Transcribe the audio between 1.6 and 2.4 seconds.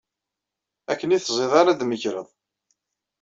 ara d-tmegreḍ.